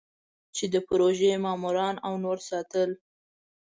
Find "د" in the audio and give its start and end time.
0.73-0.75